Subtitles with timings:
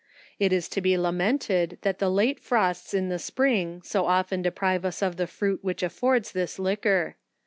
[0.39, 4.41] It is to be la mented, that the late frosts in the spring so often
[4.41, 7.17] deprive ns of the fruit which affords this liquor.